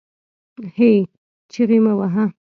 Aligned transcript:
هې! 0.75 0.91
چیغې 1.51 1.77
مه 1.83 1.93
واهه 1.97 2.25